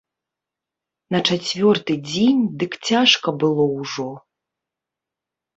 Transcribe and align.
На 1.15 1.19
чацвёрты 1.27 1.93
дзень 2.09 2.41
дык 2.63 2.71
цяжка 2.89 3.29
было 3.45 3.63
ўжо. 3.77 4.09